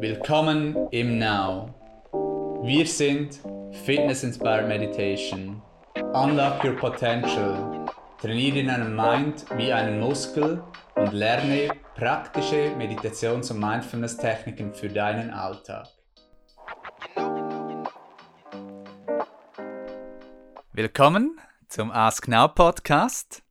[0.00, 1.74] Willkommen im Now.
[2.62, 3.40] Wir sind
[3.84, 5.60] Fitness Inspired Meditation.
[6.12, 7.84] Unlock your potential.
[8.20, 10.62] Trainiere deinen Mind wie einen Muskel
[10.94, 15.88] und lerne praktische Meditations- und Mindfulness-Techniken für deinen Alltag.
[20.72, 23.42] Willkommen zum Ask Now Podcast.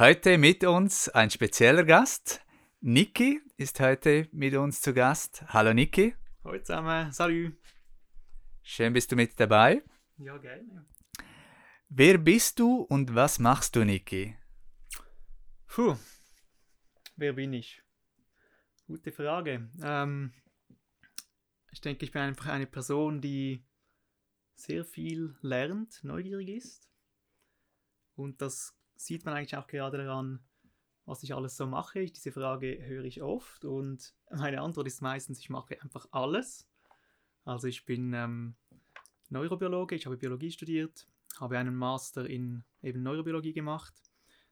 [0.00, 2.40] Heute mit uns ein spezieller Gast.
[2.80, 5.44] Niki ist heute mit uns zu Gast.
[5.46, 6.14] Hallo Niki.
[6.42, 7.56] Hallo zusammen, salut.
[8.62, 9.82] Schön bist du mit dabei.
[10.18, 10.86] Ja, gerne.
[11.88, 14.36] Wer bist du und was machst du, Niki?
[15.68, 15.96] Puh,
[17.14, 17.80] wer bin ich?
[18.86, 19.70] Gute Frage.
[19.82, 20.32] Ähm,
[21.70, 23.64] ich denke, ich bin einfach eine Person, die
[24.56, 26.90] sehr viel lernt, neugierig ist.
[28.16, 30.44] Und das sieht man eigentlich auch gerade daran,
[31.06, 32.06] was ich alles so mache.
[32.06, 36.66] Diese Frage höre ich oft und meine Antwort ist meistens, ich mache einfach alles.
[37.44, 38.54] Also ich bin ähm,
[39.28, 41.06] Neurobiologe, ich habe Biologie studiert,
[41.38, 43.94] habe einen Master in eben Neurobiologie gemacht.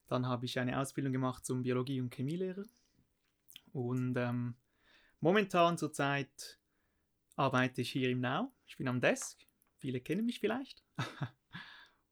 [0.08, 2.64] Dann habe ich eine Ausbildung gemacht zum Biologie- und Chemielehrer.
[3.72, 4.54] Und ähm,
[5.20, 6.58] momentan zurzeit
[7.36, 8.52] arbeite ich hier im Now.
[8.66, 9.38] Ich bin am Desk.
[9.78, 10.84] Viele kennen mich vielleicht.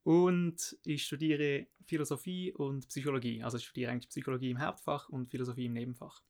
[0.02, 3.42] und ich studiere Philosophie und Psychologie.
[3.42, 6.22] Also ich studiere eigentlich Psychologie im Hauptfach und Philosophie im Nebenfach.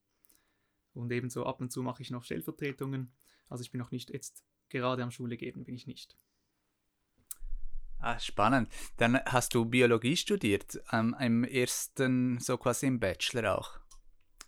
[0.93, 3.13] Und ebenso ab und zu mache ich noch Stellvertretungen.
[3.49, 6.17] Also ich bin noch nicht jetzt gerade am Schule geben, bin ich nicht.
[7.99, 8.71] Ah, spannend.
[8.97, 13.79] Dann hast du Biologie studiert, ähm, im ersten, so quasi im Bachelor auch.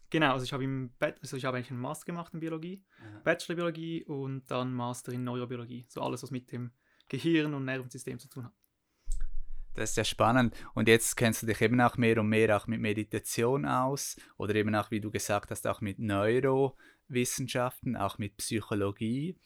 [0.08, 3.20] Genau, also ich habe im also ich habe eigentlich einen Master gemacht in Biologie, ja.
[3.20, 5.86] Bachelor Biologie und dann Master in Neurobiologie.
[5.88, 6.70] So alles, was mit dem
[7.08, 8.52] Gehirn und Nervensystem zu tun hat.
[9.74, 10.54] Das ist ja spannend.
[10.74, 14.54] Und jetzt kennst du dich eben auch mehr und mehr auch mit Meditation aus oder
[14.54, 19.36] eben auch, wie du gesagt hast, auch mit Neurowissenschaften, auch mit Psychologie.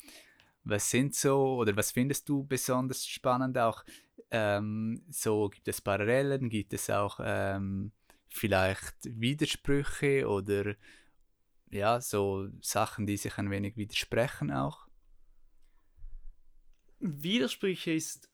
[0.65, 3.85] Was sind so oder was findest du besonders spannend auch?
[4.33, 7.93] Ähm, so gibt es Parallelen, gibt es auch ähm,
[8.27, 10.75] vielleicht Widersprüche oder
[11.71, 14.89] ja, so Sachen, die sich ein wenig widersprechen auch?
[16.99, 18.29] Widersprüche ist,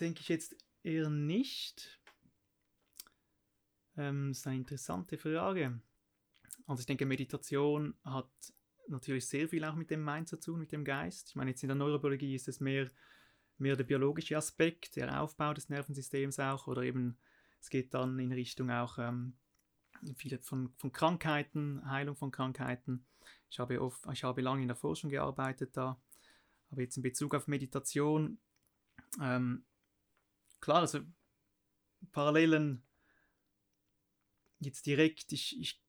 [0.00, 2.00] denke ich jetzt eher nicht.
[3.96, 5.80] Ähm, das ist eine interessante Frage.
[6.66, 8.30] Also ich denke, Meditation hat
[8.88, 11.30] natürlich sehr viel auch mit dem Mind zu tun, mit dem Geist.
[11.30, 12.90] Ich meine, jetzt in der Neurobiologie ist es mehr,
[13.58, 17.16] mehr der biologische Aspekt, der Aufbau des Nervensystems auch, oder eben
[17.60, 19.34] es geht dann in Richtung auch ähm,
[20.16, 23.06] viele von, von Krankheiten, Heilung von Krankheiten.
[23.50, 25.98] Ich habe, oft, ich habe lange in der Forschung gearbeitet da,
[26.70, 28.38] aber jetzt in Bezug auf Meditation,
[29.20, 29.64] ähm,
[30.64, 31.00] klar, also
[32.10, 32.82] Parallelen
[34.60, 35.82] jetzt direkt, ich, ich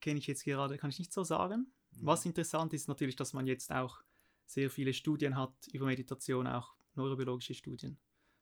[0.00, 1.72] kenne ich jetzt gerade, kann ich nicht so sagen.
[1.92, 2.06] Mhm.
[2.06, 4.02] Was interessant ist natürlich, dass man jetzt auch
[4.44, 7.98] sehr viele Studien hat über Meditation, auch neurobiologische Studien.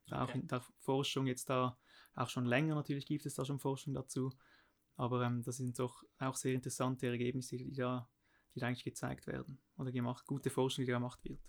[0.07, 0.15] Okay.
[0.15, 1.79] Auch in der Forschung jetzt da,
[2.15, 4.31] auch schon länger natürlich gibt es da schon Forschung dazu.
[4.97, 8.09] Aber ähm, das sind doch auch sehr interessante Ergebnisse, die da,
[8.53, 11.41] die da eigentlich gezeigt werden oder gemacht, gute Forschung, die da gemacht wird.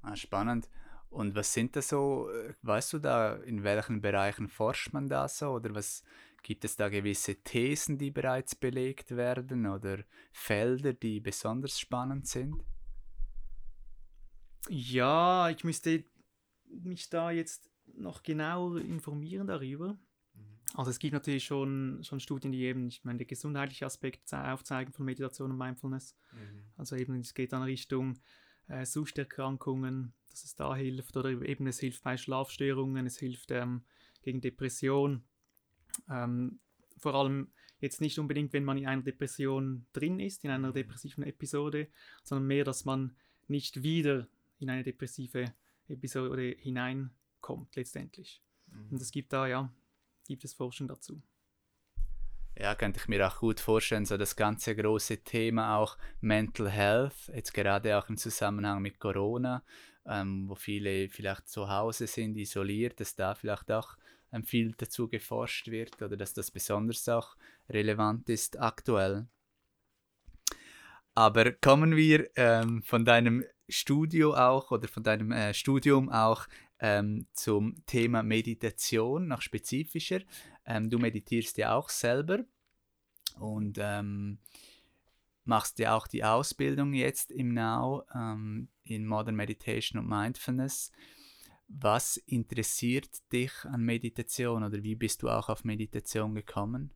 [0.00, 0.68] Ah, spannend.
[1.12, 5.28] Und was sind da so, äh, weißt du da, in welchen Bereichen forscht man da
[5.28, 5.50] so?
[5.50, 6.02] Oder was
[6.42, 12.64] gibt es da gewisse Thesen, die bereits belegt werden oder Felder, die besonders spannend sind?
[14.70, 16.04] Ja, ich müsste
[16.66, 19.98] mich da jetzt noch genauer informieren darüber.
[20.32, 20.60] Mhm.
[20.72, 24.94] Also es gibt natürlich schon, schon Studien, die eben, ich meine, der gesundheitliche Aspekt aufzeigen
[24.94, 26.16] von Meditation und Mindfulness.
[26.32, 26.64] Mhm.
[26.78, 28.18] Also eben, es geht dann Richtung
[28.72, 33.82] äh, Suchterkrankungen, dass es da hilft oder eben es hilft bei Schlafstörungen, es hilft ähm,
[34.22, 35.22] gegen Depression.
[36.08, 36.58] Ähm,
[36.96, 37.48] vor allem
[37.80, 40.74] jetzt nicht unbedingt, wenn man in einer Depression drin ist, in einer mhm.
[40.74, 41.88] depressiven Episode,
[42.22, 43.14] sondern mehr, dass man
[43.48, 44.26] nicht wieder
[44.58, 45.52] in eine depressive
[45.88, 48.40] Episode hineinkommt letztendlich.
[48.68, 48.92] Mhm.
[48.92, 49.70] Und es gibt da, ja,
[50.26, 51.20] gibt es Forschung dazu.
[52.54, 57.32] Ja, könnte ich mir auch gut vorstellen, so das ganze große Thema auch Mental Health,
[57.34, 59.62] jetzt gerade auch im Zusammenhang mit Corona,
[60.06, 63.96] ähm, wo viele vielleicht zu Hause sind, isoliert, dass da vielleicht auch
[64.32, 67.36] ähm, viel dazu geforscht wird oder dass das besonders auch
[67.70, 69.26] relevant ist aktuell.
[71.14, 76.46] Aber kommen wir ähm, von deinem Studio auch oder von deinem äh, Studium auch
[76.82, 80.20] ähm, zum Thema Meditation noch spezifischer.
[80.66, 82.44] Ähm, du meditierst ja auch selber
[83.38, 84.38] und ähm,
[85.44, 90.90] machst ja auch die Ausbildung jetzt im Now ähm, in Modern Meditation und Mindfulness.
[91.68, 96.92] Was interessiert dich an Meditation oder wie bist du auch auf Meditation gekommen?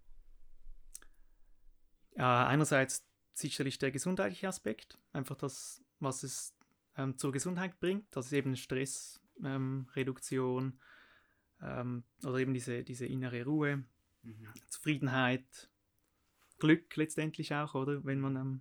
[2.17, 6.57] Ja, einerseits sicherlich der gesundheitliche Aspekt, einfach das, was es
[6.97, 9.89] ähm, zur Gesundheit bringt, das ist eben Stressreduktion ähm,
[11.63, 13.85] ähm, oder eben diese, diese innere Ruhe,
[14.23, 14.49] mhm.
[14.69, 15.71] Zufriedenheit,
[16.59, 18.05] Glück letztendlich auch, oder?
[18.05, 18.61] Wenn man, ähm,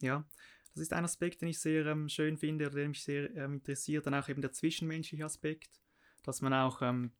[0.00, 0.26] ja,
[0.74, 3.54] das ist ein Aspekt, den ich sehr ähm, schön finde oder der mich sehr ähm,
[3.54, 4.06] interessiert.
[4.06, 5.80] Dann auch eben der zwischenmenschliche Aspekt,
[6.22, 7.12] dass man auch ähm,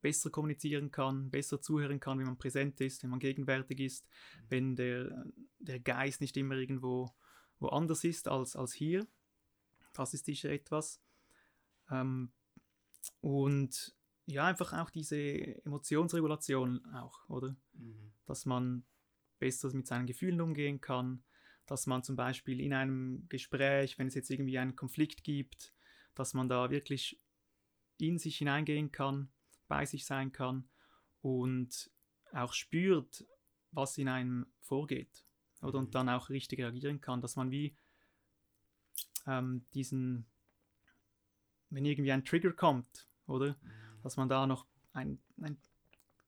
[0.00, 4.44] besser kommunizieren kann, besser zuhören kann, wenn man präsent ist, wenn man gegenwärtig ist, mhm.
[4.48, 5.26] wenn der,
[5.58, 7.14] der Geist nicht immer irgendwo
[7.58, 9.06] woanders ist als, als hier.
[9.92, 11.00] Das ist sicher etwas.
[11.90, 12.32] Ähm,
[13.20, 13.94] und
[14.26, 15.16] ja, einfach auch diese
[15.64, 17.56] Emotionsregulation auch, oder?
[17.74, 18.12] Mhm.
[18.24, 18.84] Dass man
[19.38, 21.22] besser mit seinen Gefühlen umgehen kann,
[21.66, 25.74] dass man zum Beispiel in einem Gespräch, wenn es jetzt irgendwie einen Konflikt gibt,
[26.14, 27.20] dass man da wirklich
[27.98, 29.30] in sich hineingehen kann,
[29.68, 30.68] bei sich sein kann
[31.20, 31.90] und
[32.32, 33.26] auch spürt,
[33.72, 35.24] was in einem vorgeht.
[35.62, 35.78] Oder?
[35.78, 35.92] Und mhm.
[35.92, 37.76] dann auch richtig reagieren kann, dass man wie
[39.26, 40.26] ähm, diesen,
[41.70, 43.56] wenn irgendwie ein Trigger kommt, oder?
[43.62, 44.02] Mhm.
[44.02, 45.58] Dass man da noch ein, ein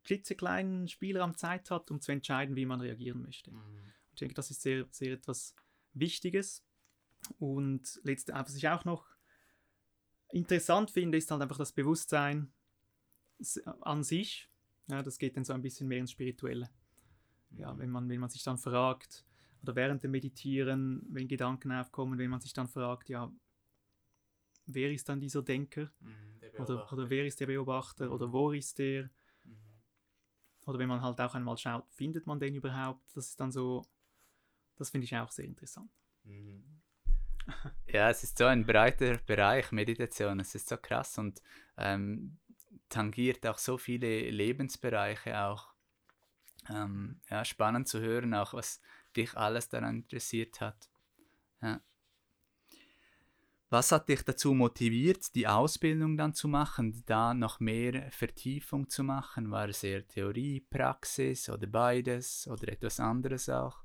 [0.04, 3.50] klitzekleinen Spielraum Zeit hat, um zu entscheiden, wie man reagieren möchte.
[3.50, 3.92] Mhm.
[4.12, 5.54] Ich denke, das ist sehr, sehr etwas
[5.92, 6.64] Wichtiges.
[7.38, 9.06] Und letzte, was ich auch noch
[10.30, 12.52] interessant finde, ist halt einfach das Bewusstsein
[13.80, 14.48] an sich.
[14.88, 16.70] Ja, das geht dann so ein bisschen mehr ins Spirituelle.
[17.50, 17.78] Ja, mhm.
[17.78, 19.24] wenn man, wenn man sich dann fragt,
[19.62, 23.32] oder während dem Meditieren, wenn Gedanken aufkommen, wenn man sich dann fragt, ja,
[24.68, 25.90] wer ist dann dieser Denker?
[26.00, 28.06] Mhm, oder, oder wer ist der Beobachter?
[28.06, 28.12] Mhm.
[28.12, 29.10] Oder wo ist der?
[30.66, 33.16] Oder wenn man halt auch einmal schaut, findet man den überhaupt?
[33.16, 33.86] Das ist dann so,
[34.76, 35.90] das finde ich auch sehr interessant.
[36.24, 36.82] Mhm.
[37.86, 41.40] Ja, es ist so ein breiter Bereich, Meditation, es ist so krass und
[41.78, 42.36] ähm,
[42.90, 45.72] tangiert auch so viele Lebensbereiche auch.
[46.68, 48.82] Ähm, ja, spannend zu hören, auch was
[49.16, 50.90] dich alles daran interessiert hat.
[51.62, 51.80] Ja.
[53.70, 59.04] Was hat dich dazu motiviert, die Ausbildung dann zu machen, da noch mehr Vertiefung zu
[59.04, 59.50] machen?
[59.50, 63.84] War es eher Theorie, Praxis oder beides oder etwas anderes auch?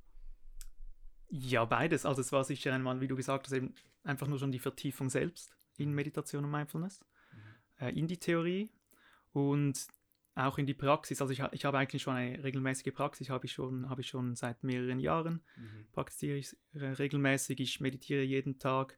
[1.29, 2.05] Ja, beides.
[2.05, 5.09] Also es war sicher einmal, wie du gesagt hast, eben einfach nur schon die Vertiefung
[5.09, 7.03] selbst in Meditation und Mindfulness,
[7.33, 7.85] mhm.
[7.85, 8.71] äh, in die Theorie
[9.33, 9.87] und
[10.35, 11.21] auch in die Praxis.
[11.21, 14.35] Also ich, ich habe eigentlich schon eine regelmäßige Praxis, habe ich schon, habe ich schon
[14.35, 15.87] seit mehreren Jahren, mhm.
[15.91, 18.97] praktiziere ich regelmäßig, ich meditiere jeden Tag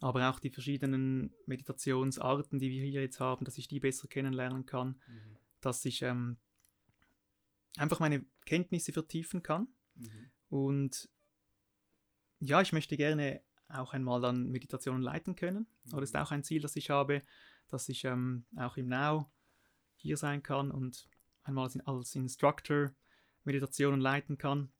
[0.00, 4.66] aber auch die verschiedenen Meditationsarten, die wir hier jetzt haben, dass ich die besser kennenlernen
[4.66, 5.36] kann, mhm.
[5.60, 6.36] dass ich ähm,
[7.76, 9.68] einfach meine Kenntnisse vertiefen kann.
[9.94, 10.30] Mhm.
[10.48, 11.08] Und
[12.40, 15.66] ja, ich möchte gerne auch einmal dann Meditationen leiten können.
[15.84, 15.94] Mhm.
[15.94, 17.22] Oder ist auch ein Ziel, das ich habe,
[17.68, 19.30] dass ich ähm, auch im Now
[19.96, 21.08] hier sein kann und
[21.42, 22.94] einmal als Instructor
[23.44, 24.72] Meditationen leiten kann.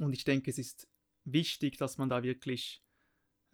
[0.00, 0.88] Und ich denke, es ist
[1.24, 2.82] wichtig, dass man da wirklich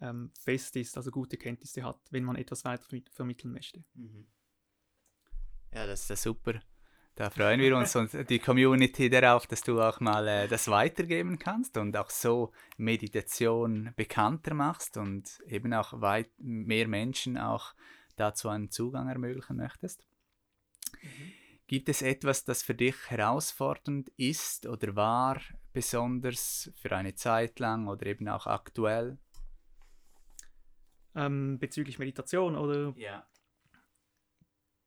[0.01, 3.83] ähm, fest ist, also gute Kenntnisse hat, wenn man etwas weiter vermitteln möchte.
[3.93, 4.27] Mhm.
[5.73, 6.61] Ja, das ist ja super.
[7.15, 11.39] Da freuen wir uns und die Community darauf, dass du auch mal äh, das weitergeben
[11.39, 17.73] kannst und auch so Meditation bekannter machst und eben auch weit mehr Menschen auch
[18.17, 20.05] dazu einen Zugang ermöglichen möchtest.
[21.01, 21.31] Mhm.
[21.67, 25.41] Gibt es etwas, das für dich herausfordernd ist oder war,
[25.73, 29.17] besonders für eine Zeit lang oder eben auch aktuell?
[31.15, 32.93] Ähm, bezüglich Meditation oder.
[32.97, 33.27] Ja.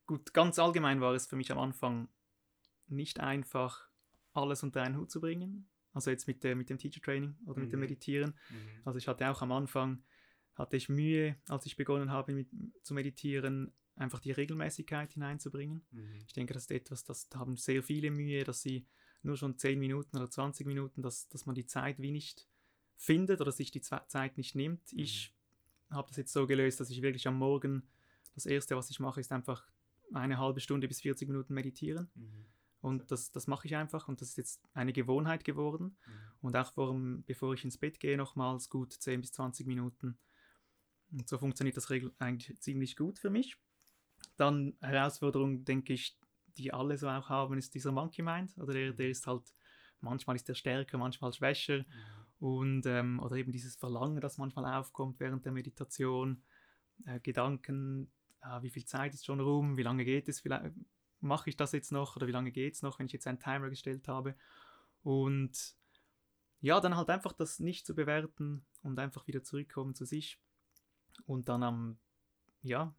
[0.06, 2.08] Gut, ganz allgemein war es für mich am Anfang
[2.86, 3.88] nicht einfach,
[4.32, 5.68] alles unter einen Hut zu bringen.
[5.92, 7.64] Also jetzt mit, der, mit dem Teacher Training oder mhm.
[7.64, 7.86] mit dem mhm.
[7.86, 8.34] Meditieren.
[8.50, 8.82] Mhm.
[8.84, 10.02] Also ich hatte auch am Anfang,
[10.54, 12.48] hatte ich Mühe, als ich begonnen habe mit,
[12.82, 15.84] zu meditieren, einfach die Regelmäßigkeit hineinzubringen.
[15.90, 16.20] Mhm.
[16.26, 18.86] Ich denke, das ist etwas, das haben sehr viele Mühe, dass sie
[19.22, 22.48] nur schon 10 Minuten oder 20 Minuten, dass, dass man die Zeit wie nicht
[22.96, 24.92] findet oder sich die Zeit nicht nimmt.
[24.92, 24.98] Mhm.
[25.00, 25.34] Ich
[25.90, 27.82] habe das jetzt so gelöst, dass ich wirklich am Morgen
[28.34, 29.66] das Erste, was ich mache, ist einfach
[30.12, 32.10] eine halbe Stunde bis 40 Minuten meditieren.
[32.14, 32.44] Mhm.
[32.80, 35.96] Und das, das mache ich einfach und das ist jetzt eine Gewohnheit geworden.
[36.06, 36.12] Mhm.
[36.40, 40.18] Und auch vor, bevor ich ins Bett gehe, nochmals gut 10 bis 20 Minuten.
[41.10, 43.56] Und so funktioniert das eigentlich ziemlich gut für mich.
[44.36, 46.16] Dann Herausforderung, denke ich,
[46.56, 48.56] die alle so auch haben, ist dieser Monkey Mind.
[48.58, 49.52] Oder der, der ist halt,
[50.00, 51.78] manchmal ist der stärker, manchmal schwächer.
[51.78, 56.42] Mhm und ähm, oder eben dieses Verlangen, das manchmal aufkommt während der Meditation,
[57.04, 60.74] äh, Gedanken, äh, wie viel Zeit ist schon rum, wie lange geht es, vielleicht
[61.20, 63.40] mache ich das jetzt noch oder wie lange geht es noch, wenn ich jetzt einen
[63.40, 64.36] Timer gestellt habe
[65.02, 65.74] und
[66.60, 70.40] ja, dann halt einfach das nicht zu bewerten und einfach wieder zurückkommen zu sich
[71.26, 71.98] und dann am,
[72.62, 72.94] ja,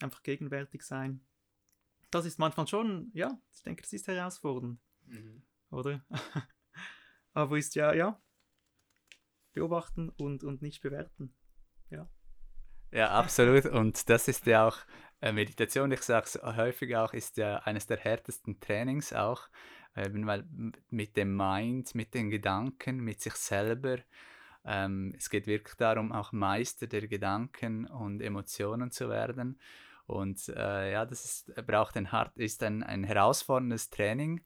[0.00, 1.20] einfach gegenwärtig sein.
[2.10, 5.42] Das ist manchmal schon, ja, ich denke, das ist herausfordernd, mhm.
[5.70, 6.04] oder?
[7.34, 8.20] Aber ist ja, ja,
[9.56, 11.34] beobachten und, und nicht bewerten.
[11.90, 12.08] Ja.
[12.92, 13.66] Ja, absolut.
[13.66, 14.78] Und das ist ja auch
[15.20, 19.48] äh, Meditation, ich sage es häufig auch, ist ja eines der härtesten Trainings auch,
[19.96, 20.44] eben weil
[20.90, 23.98] mit dem Mind, mit den Gedanken, mit sich selber,
[24.64, 29.58] ähm, es geht wirklich darum, auch Meister der Gedanken und Emotionen zu werden.
[30.06, 34.44] Und äh, ja, das ist, braucht ein hart, ist ein, ein herausforderndes Training.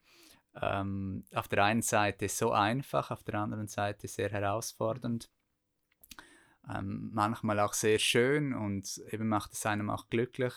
[0.61, 5.31] Ähm, auf der einen Seite so einfach, auf der anderen Seite sehr herausfordernd.
[6.69, 10.55] Ähm, manchmal auch sehr schön und eben macht es einem auch glücklich.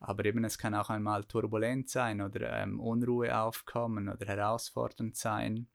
[0.00, 5.68] Aber eben es kann auch einmal turbulent sein oder ähm, Unruhe aufkommen oder herausfordernd sein.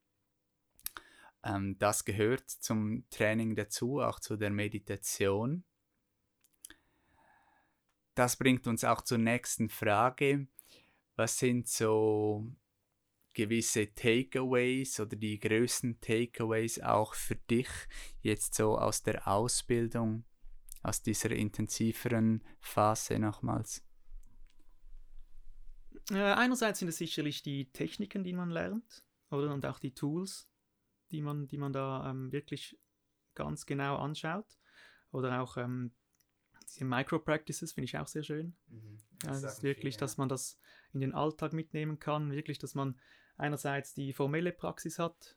[1.43, 5.63] Ähm, das gehört zum Training dazu, auch zu der Meditation.
[8.15, 10.47] Das bringt uns auch zur nächsten Frage.
[11.15, 12.47] Was sind so
[13.33, 17.67] gewisse Takeaways oder die größten Takeaways auch für dich
[18.21, 20.25] jetzt so aus der Ausbildung,
[20.81, 23.83] aus dieser intensiveren Phase nochmals?
[26.11, 30.49] Äh, einerseits sind es sicherlich die Techniken, die man lernt, oder und auch die Tools,
[31.11, 32.77] die man, die man da ähm, wirklich
[33.35, 34.57] ganz genau anschaut.
[35.11, 35.93] Oder auch ähm,
[36.73, 38.55] diese Micro-Practices finde ich auch sehr schön.
[38.67, 38.97] Mhm.
[39.19, 40.05] Das, das ist wirklich, viel, ja.
[40.05, 40.59] dass man das
[40.91, 42.31] in den Alltag mitnehmen kann.
[42.31, 42.99] Wirklich, dass man
[43.37, 45.35] einerseits die formelle Praxis hat,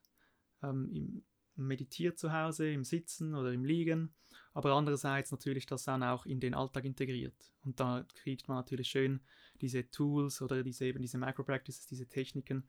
[0.62, 1.25] ähm, im,
[1.57, 4.14] meditiert zu Hause, im Sitzen oder im Liegen,
[4.52, 7.52] aber andererseits natürlich das dann auch in den Alltag integriert.
[7.64, 9.21] Und da kriegt man natürlich schön
[9.61, 12.69] diese Tools oder diese eben diese Micro-Practices, diese Techniken,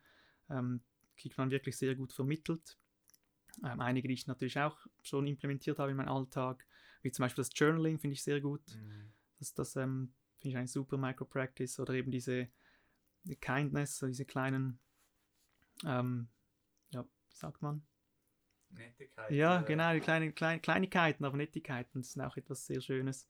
[0.49, 0.81] ähm,
[1.17, 2.77] kriegt man wirklich sehr gut vermittelt.
[3.63, 6.65] Ähm, einige, die ich natürlich auch schon implementiert habe in meinem Alltag,
[7.01, 8.61] wie zum Beispiel das Journaling, finde ich sehr gut.
[8.75, 9.11] Mhm.
[9.39, 12.49] Das, das ähm, finde ich ein super Micro-Practice oder eben diese
[13.27, 14.79] die Kindness, so diese kleinen,
[15.85, 16.29] ähm,
[16.91, 17.85] ja, wie sagt man?
[18.69, 19.35] Nettigkeiten.
[19.35, 23.27] Ja, genau, die kleinen klein, Kleinigkeiten, aber Nettigkeiten, das ist auch etwas sehr Schönes.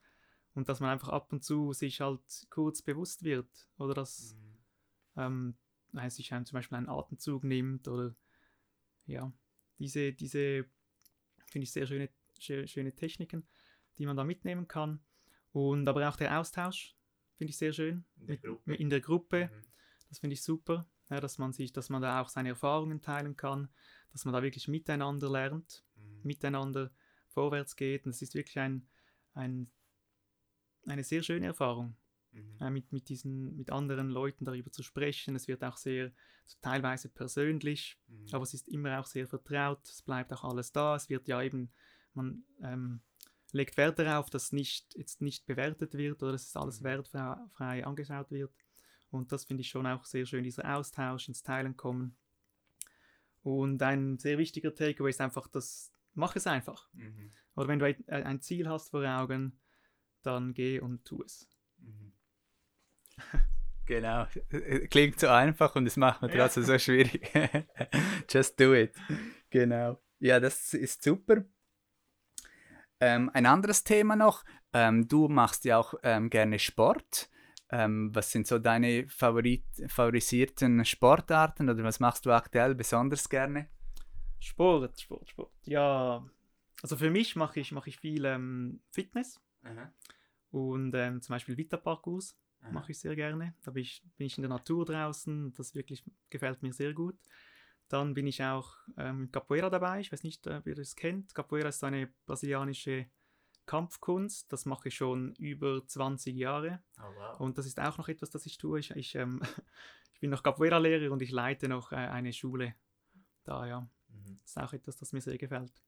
[0.53, 4.35] Und dass man einfach ab und zu sich halt kurz bewusst wird oder dass
[5.15, 5.55] mhm.
[5.95, 8.15] ähm, sich einem zum Beispiel einen Atemzug nimmt oder
[9.05, 9.31] ja,
[9.77, 10.65] diese, diese
[11.45, 12.09] finde ich sehr schöne,
[12.39, 13.47] schöne Techniken,
[13.97, 14.99] die man da mitnehmen kann.
[15.51, 16.95] Und aber auch der Austausch
[17.35, 18.75] finde ich sehr schön in der Gruppe.
[18.75, 19.49] in der Gruppe.
[19.51, 19.67] Mhm.
[20.09, 23.35] Das finde ich super, ja, dass man sich, dass man da auch seine Erfahrungen teilen
[23.35, 23.69] kann,
[24.11, 26.21] dass man da wirklich miteinander lernt, mhm.
[26.23, 26.91] miteinander
[27.27, 28.05] vorwärts geht.
[28.05, 28.87] Und es ist wirklich ein,
[29.33, 29.69] ein,
[30.85, 31.95] eine sehr schöne Erfahrung
[32.31, 32.57] mhm.
[32.59, 35.35] äh, mit, mit, diesen, mit anderen Leuten darüber zu sprechen.
[35.35, 36.11] Es wird auch sehr
[36.61, 38.27] teilweise persönlich, mhm.
[38.31, 39.87] aber es ist immer auch sehr vertraut.
[39.87, 40.95] Es bleibt auch alles da.
[40.95, 41.71] Es wird ja eben,
[42.13, 43.01] man ähm,
[43.53, 46.85] legt Wert darauf, dass nicht, jetzt nicht bewertet wird oder dass es alles mhm.
[46.85, 48.53] wertfrei angeschaut wird.
[49.09, 52.17] Und das finde ich schon auch sehr schön, dieser Austausch, ins Teilen kommen.
[53.41, 56.89] Und ein sehr wichtiger Takeaway ist einfach, das mach es einfach.
[56.93, 57.31] Mhm.
[57.55, 59.59] Oder wenn du ein Ziel hast vor Augen,
[60.23, 61.47] dann geh und tu es.
[61.77, 62.13] Mhm.
[63.87, 64.27] Genau,
[64.89, 66.67] klingt so einfach und es macht mir trotzdem ja.
[66.67, 67.31] so schwierig.
[68.29, 68.93] Just do it.
[69.49, 70.03] Genau.
[70.19, 71.45] Ja, das ist super.
[72.99, 74.43] Ähm, ein anderes Thema noch.
[74.73, 77.29] Ähm, du machst ja auch ähm, gerne Sport.
[77.69, 83.69] Ähm, was sind so deine Favorit favorisierten Sportarten oder was machst du aktuell besonders gerne?
[84.39, 85.51] Sport, Sport, Sport.
[85.63, 86.25] Ja,
[86.81, 89.91] also für mich mache ich, mach ich viel ähm, Fitness Aha.
[90.51, 92.37] und ähm, zum Beispiel Vita-Parcours
[92.71, 93.53] mache ich sehr gerne.
[93.63, 97.17] Da bin ich, bin ich in der Natur draußen, das wirklich gefällt mir sehr gut.
[97.89, 99.99] Dann bin ich auch ähm, Capoeira dabei.
[99.99, 101.33] Ich weiß nicht, äh, wer das kennt.
[101.33, 103.07] Capoeira ist eine brasilianische
[103.65, 104.51] Kampfkunst.
[104.51, 106.81] Das mache ich schon über 20 Jahre.
[106.99, 107.39] Oh, wow.
[107.39, 108.79] Und das ist auch noch etwas, das ich tue.
[108.79, 109.41] Ich, ich, ähm,
[110.13, 112.75] ich bin noch Capoeira-Lehrer und ich leite noch äh, eine Schule
[113.43, 113.81] da, ja.
[114.09, 114.39] Mhm.
[114.41, 115.81] Das ist auch etwas, das mir sehr gefällt.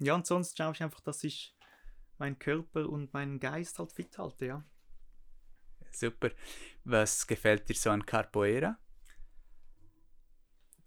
[0.00, 1.56] Ja, und sonst schaue ich einfach, dass ich
[2.18, 4.64] meinen Körper und meinen Geist halt fit halte, ja.
[5.90, 6.30] Super.
[6.84, 8.78] Was gefällt dir so an Capoeira?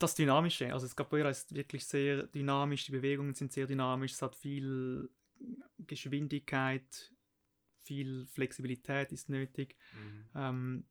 [0.02, 0.74] Das Dynamische.
[0.74, 5.12] Also das Capoeira ist wirklich sehr dynamisch, die Bewegungen sind sehr dynamisch, es hat viel
[5.78, 7.14] Geschwindigkeit,
[7.84, 9.78] viel Flexibilität ist nötig.
[9.94, 10.26] Mhm.
[10.34, 10.86] Ähm,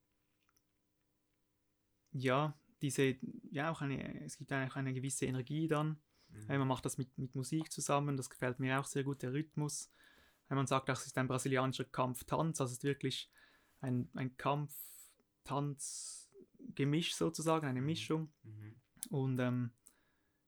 [2.13, 3.17] ja, diese,
[3.51, 6.01] ja, auch eine, es gibt auch eine gewisse Energie dann.
[6.29, 6.59] Mhm.
[6.59, 9.91] man macht das mit, mit Musik zusammen, das gefällt mir auch sehr gut, der Rhythmus.
[10.47, 13.29] Wenn man sagt, das ist ein brasilianischer Kampftanz, also es ist wirklich
[13.81, 14.73] ein, ein Kampf,
[15.43, 16.31] Tanz,
[16.77, 17.87] Gemisch sozusagen, eine mhm.
[17.87, 18.33] Mischung.
[18.45, 18.77] Mhm.
[19.09, 19.71] Und ähm,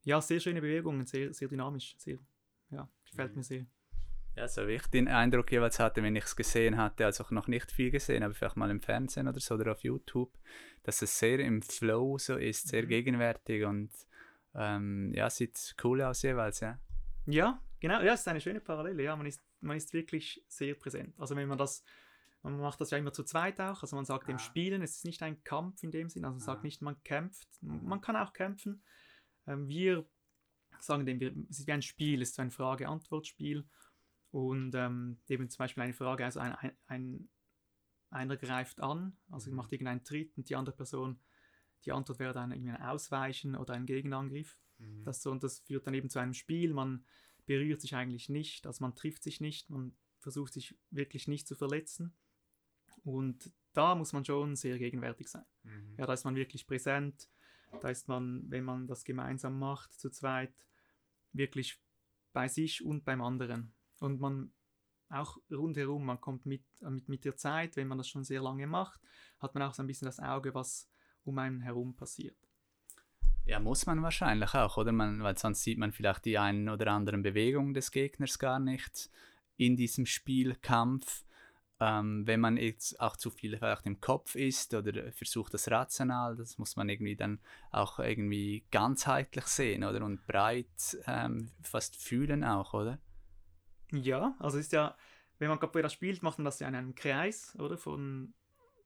[0.04, 2.18] ja, sehr schöne Bewegungen, sehr, sehr dynamisch, sehr,
[2.70, 3.38] ja, gefällt mhm.
[3.38, 3.66] mir sehr.
[4.34, 7.48] Ja, so wie ich den Eindruck jeweils hatte, wenn ich es gesehen hatte, also noch
[7.48, 10.32] nicht viel gesehen, aber vielleicht mal im Fernsehen oder so oder auf YouTube,
[10.84, 12.88] dass es sehr im Flow so ist, sehr mhm.
[12.88, 13.90] gegenwärtig und
[14.54, 16.78] ähm, ja, sieht cool aus jeweils, ja.
[17.26, 19.02] Ja, genau, ja, es ist eine schöne Parallele.
[19.02, 21.14] Ja, man ist, man ist wirklich sehr präsent.
[21.18, 21.84] Also wenn man das,
[22.42, 23.82] man macht das ja immer zu zweit auch.
[23.82, 24.32] Also man sagt ah.
[24.32, 26.24] im Spielen, es ist nicht ein Kampf in dem Sinn.
[26.24, 26.44] Also man ah.
[26.44, 27.48] sagt nicht, man kämpft.
[27.62, 27.84] Mhm.
[27.84, 28.82] Man kann auch kämpfen.
[29.46, 30.06] Ähm, wir
[30.80, 33.68] sagen dem, es ist wie ein Spiel, es ist ein Frage-Antwort-Spiel.
[34.30, 37.28] Und ähm, eben zum Beispiel eine Frage, also ein, ein, ein
[38.12, 39.56] einer greift an, also mhm.
[39.56, 41.18] macht irgendeinen Tritt und die andere Person,
[41.84, 44.58] die Antwort wäre dann irgendwie ein Ausweichen oder ein Gegenangriff.
[44.78, 45.04] Mhm.
[45.04, 47.04] Das, so, und das führt dann eben zu einem Spiel, man
[47.46, 51.56] berührt sich eigentlich nicht, also man trifft sich nicht, man versucht sich wirklich nicht zu
[51.56, 52.14] verletzen.
[53.04, 55.44] Und da muss man schon sehr gegenwärtig sein.
[55.62, 55.94] Mhm.
[55.98, 57.28] Ja, da ist man wirklich präsent,
[57.80, 60.52] da ist man, wenn man das gemeinsam macht, zu zweit,
[61.32, 61.80] wirklich
[62.32, 63.72] bei sich und beim anderen.
[63.98, 64.52] Und man
[65.08, 68.66] auch rundherum, man kommt mit, mit, mit der Zeit, wenn man das schon sehr lange
[68.66, 69.00] macht,
[69.38, 70.88] hat man auch so ein bisschen das Auge, was
[71.24, 72.36] um einen herum passiert.
[73.44, 74.92] Ja, muss man wahrscheinlich auch, oder?
[74.92, 79.10] Man, weil sonst sieht man vielleicht die einen oder anderen Bewegungen des Gegners gar nicht
[79.56, 81.24] in diesem Spielkampf.
[81.84, 86.36] Ähm, wenn man jetzt auch zu viel vielleicht im Kopf ist oder versucht das rational,
[86.36, 87.40] das muss man irgendwie dann
[87.72, 90.04] auch irgendwie ganzheitlich sehen, oder?
[90.04, 93.00] Und breit ähm, fast fühlen auch, oder?
[93.90, 94.96] Ja, also ist ja,
[95.40, 97.76] wenn man Capoeira spielt, macht man das ja in einem Kreis, oder?
[97.76, 98.32] Von,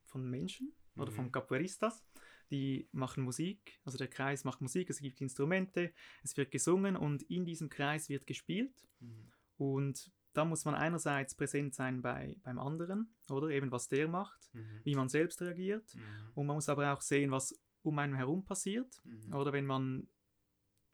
[0.07, 1.17] von Menschen oder mhm.
[1.17, 2.03] von Capoeiristas.
[2.51, 7.25] Die machen Musik, also der Kreis macht Musik, es gibt Instrumente, es wird gesungen und
[7.25, 8.87] in diesem Kreis wird gespielt.
[9.01, 9.33] Mhm.
[9.59, 14.51] Und da muss man einerseits präsent sein bei, beim anderen, oder eben was der macht,
[14.53, 14.81] mhm.
[14.85, 15.95] wie man selbst reagiert.
[15.95, 16.01] Mhm.
[16.35, 19.01] Und man muss aber auch sehen, was um einen herum passiert.
[19.05, 19.33] Mhm.
[19.33, 20.09] Oder wenn man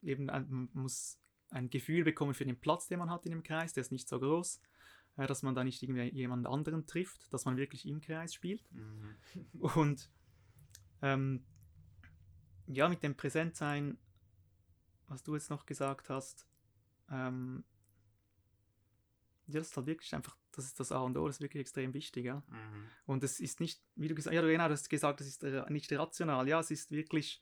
[0.03, 1.19] eben, man muss
[1.51, 3.73] ein Gefühl bekommen für den Platz, den man hat in dem Kreis.
[3.73, 4.61] Der ist nicht so groß,
[5.17, 8.63] äh, dass man da nicht irgendwie jemand anderen trifft, dass man wirklich im Kreis spielt.
[8.73, 9.17] Mhm.
[9.75, 10.11] Und
[11.03, 11.45] ähm,
[12.67, 13.99] ja, mit dem Präsentsein,
[15.09, 16.47] was du jetzt noch gesagt hast,
[17.11, 17.65] ähm,
[19.55, 21.61] ja, das ist halt wirklich einfach, das ist das A und O, das ist wirklich
[21.61, 22.43] extrem wichtig, ja.
[22.49, 22.87] Mhm.
[23.07, 25.43] Und es ist nicht, wie du gesagt hast, ja, genau, du hast gesagt, das ist
[25.69, 27.41] nicht rational, ja, es ist wirklich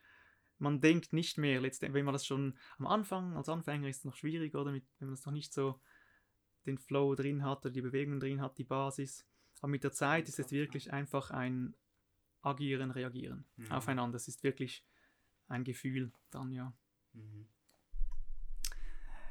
[0.61, 4.05] man denkt nicht mehr, letztendlich, wenn man das schon am Anfang, als Anfänger ist es
[4.05, 5.81] noch schwierig, oder mit, wenn man das noch nicht so
[6.67, 9.27] den Flow drin hat oder die Bewegung drin hat, die Basis.
[9.61, 11.75] Aber mit der Zeit ist es wirklich einfach ein
[12.43, 13.73] Agieren, Reagieren mhm.
[13.73, 14.17] aufeinander.
[14.17, 14.85] Es ist wirklich
[15.49, 16.73] ein Gefühl dann, ja.
[17.13, 17.49] Mhm.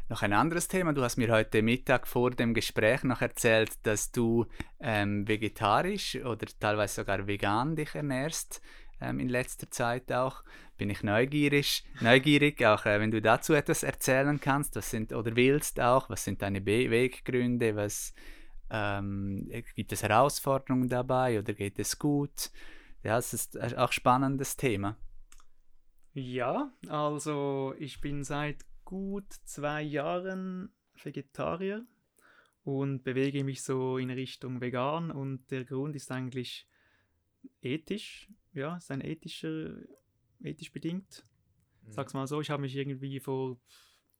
[0.10, 0.91] Noch ein anderes Thema.
[0.91, 4.48] Du hast mir heute Mittag vor dem Gespräch noch erzählt, dass du
[4.80, 8.60] ähm, vegetarisch oder teilweise sogar vegan dich ernährst
[9.00, 10.43] ähm, in letzter Zeit auch.
[10.78, 15.36] Bin ich neugierig, neugierig auch äh, wenn du dazu etwas erzählen kannst, was sind oder
[15.36, 18.15] willst auch, was sind deine Beweggründe, was
[18.72, 22.50] ähm, gibt es Herausforderungen dabei oder geht es gut?
[23.04, 24.98] Ja, es ist auch ein spannendes Thema.
[26.13, 31.86] Ja, also ich bin seit gut zwei Jahren Vegetarier
[32.63, 36.67] und bewege mich so in Richtung vegan und der Grund ist eigentlich
[37.62, 39.78] ethisch ja, ist ein ethischer,
[40.41, 41.23] ethisch bedingt.
[41.84, 41.91] Mhm.
[41.91, 43.60] Sag's mal so, ich habe mich irgendwie vor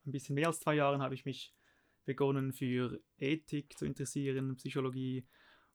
[0.06, 1.56] ein bisschen mehr als zwei Jahren habe ich mich
[2.06, 5.28] begonnen für Ethik zu interessieren, Psychologie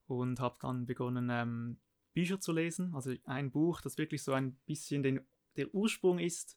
[0.07, 1.80] und habe dann begonnen ähm,
[2.12, 2.94] Bücher zu lesen.
[2.94, 5.20] Also ein Buch, das wirklich so ein bisschen den,
[5.57, 6.57] der Ursprung ist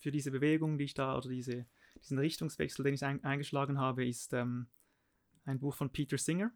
[0.00, 1.66] für diese Bewegung, die ich da oder diese,
[2.02, 4.66] diesen Richtungswechsel, den ich ein, eingeschlagen habe, ist ähm,
[5.44, 6.52] ein Buch von Peter Singer.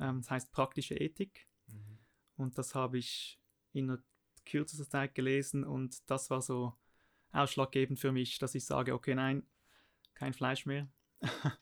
[0.00, 1.46] Ähm, das heißt Praktische Ethik.
[1.66, 1.98] Mhm.
[2.36, 3.38] Und das habe ich
[3.72, 3.98] in
[4.46, 6.74] kürzester Zeit gelesen und das war so
[7.32, 9.42] ausschlaggebend für mich, dass ich sage, okay, nein,
[10.14, 10.88] kein Fleisch mehr.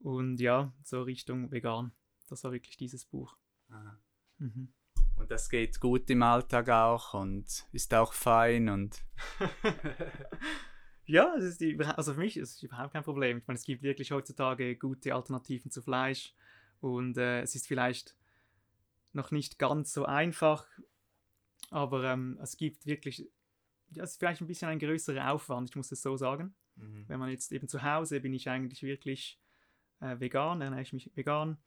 [0.00, 1.92] und ja, so Richtung vegan.
[2.28, 3.36] Das war wirklich dieses Buch.
[4.38, 4.72] Mhm.
[5.20, 9.04] Und das geht gut im Alltag auch und ist auch fein und.
[11.04, 13.36] ja, es ist die, also für mich ist es überhaupt kein Problem.
[13.36, 16.32] Ich meine, es gibt wirklich heutzutage gute Alternativen zu Fleisch
[16.80, 18.16] und äh, es ist vielleicht
[19.12, 20.66] noch nicht ganz so einfach,
[21.70, 23.28] aber ähm, es gibt wirklich,
[23.90, 26.54] ja, es ist vielleicht ein bisschen ein größerer Aufwand, ich muss es so sagen.
[26.76, 27.04] Mhm.
[27.08, 29.38] Wenn man jetzt eben zu Hause bin ich eigentlich wirklich
[30.00, 31.58] äh, vegan, ernähre ich mich vegan.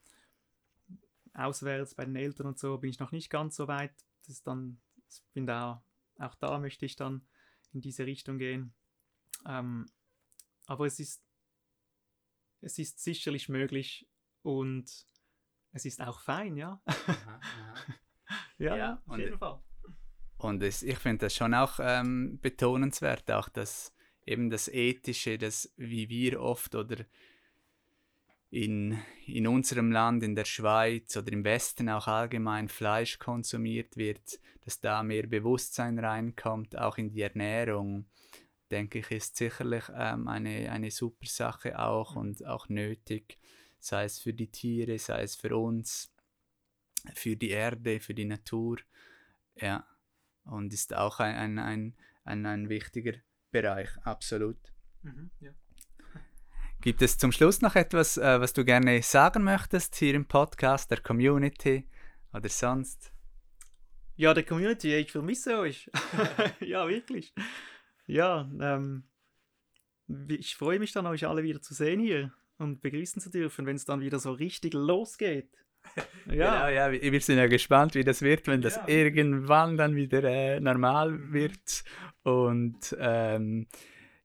[1.34, 3.94] Auswärts bei den Eltern und so bin ich noch nicht ganz so weit.
[4.28, 5.84] Das dann, ich bin da,
[6.20, 7.28] auch da möchte ich dann
[7.74, 8.74] in diese Richtung gehen.
[9.46, 9.86] Ähm,
[10.68, 11.24] aber es ist,
[12.62, 14.08] es ist sicherlich möglich
[14.42, 14.90] und
[15.72, 16.82] es ist auch fein, ja.
[16.86, 17.76] Aha, aha.
[18.58, 19.62] ja, ja, auf jeden Fall.
[20.38, 23.94] Und es, ich finde das schon auch ähm, betonenswert, auch das
[24.26, 27.06] eben das Ethische, das wie wir oft oder
[28.54, 34.40] in, in unserem Land, in der Schweiz oder im Westen auch allgemein Fleisch konsumiert wird,
[34.62, 38.06] dass da mehr Bewusstsein reinkommt, auch in die Ernährung,
[38.70, 43.40] denke ich, ist sicherlich ähm, eine, eine super Sache auch und auch nötig,
[43.80, 46.14] sei es für die Tiere, sei es für uns,
[47.16, 48.78] für die Erde, für die Natur.
[49.56, 49.88] Ja,
[50.46, 53.14] und ist auch ein, ein, ein, ein, ein wichtiger
[53.50, 54.60] Bereich, absolut.
[55.02, 55.54] Mhm, ja.
[56.84, 60.92] Gibt es zum Schluss noch etwas, äh, was du gerne sagen möchtest hier im Podcast,
[60.92, 61.88] der Community
[62.34, 63.14] oder sonst?
[64.18, 65.90] Ja, der Community, ich vermisse euch.
[66.60, 67.34] ja, wirklich.
[68.06, 69.06] Ja, ähm,
[70.28, 73.78] ich freue mich dann, euch alle wieder zu sehen hier und begrüßen zu dürfen, wenn
[73.78, 75.50] es dann wieder so richtig losgeht.
[76.26, 76.68] Ja.
[76.70, 78.88] Genau, ja, wir sind ja gespannt, wie das wird, wenn das ja.
[78.88, 81.84] irgendwann dann wieder äh, normal wird
[82.24, 83.68] und ähm,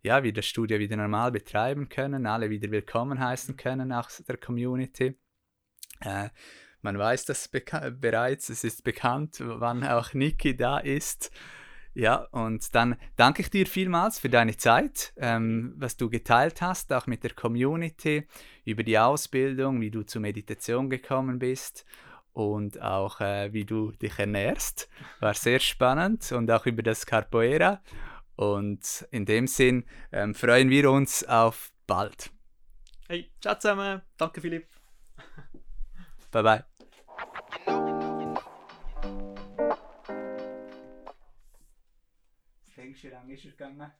[0.08, 5.18] ja, das Studio wieder normal betreiben können, alle wieder willkommen heißen können aus der Community.
[6.00, 6.30] Äh,
[6.80, 11.30] man weiß das bereits, es ist bekannt, wann auch Niki da ist.
[11.92, 16.90] Ja, und dann danke ich dir vielmals für deine Zeit, ähm, was du geteilt hast,
[16.94, 18.26] auch mit der Community,
[18.64, 21.84] über die Ausbildung, wie du zur Meditation gekommen bist
[22.32, 24.88] und auch äh, wie du dich ernährst.
[25.20, 27.82] War sehr spannend und auch über das Capoeira.
[28.38, 32.30] Und in dem Sinn ähm, freuen wir uns auf bald.
[33.08, 34.00] Hey, ciao zusammen.
[34.16, 34.68] Danke, Philipp.
[36.30, 36.64] Bye bye.
[42.76, 43.90] Denkst du, wie lange ist es gegangen?